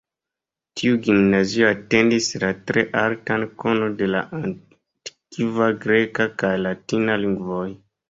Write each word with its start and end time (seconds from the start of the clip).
Tiu 0.79 0.95
gimnazio 1.07 1.67
atendis 1.73 2.31
la 2.45 2.49
tre 2.73 2.85
altan 3.03 3.47
konon 3.67 3.95
de 4.01 4.11
la 4.17 4.25
antikva 4.41 5.71
greka 5.89 6.31
kaj 6.43 6.55
latina 6.67 7.25
lingvoj. 7.25 7.67